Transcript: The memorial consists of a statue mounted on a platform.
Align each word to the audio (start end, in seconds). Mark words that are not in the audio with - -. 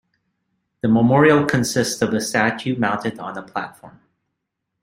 The 0.81 0.87
memorial 0.87 1.45
consists 1.45 2.01
of 2.01 2.11
a 2.11 2.19
statue 2.21 2.75
mounted 2.75 3.19
on 3.19 3.37
a 3.37 3.43
platform. 3.43 3.99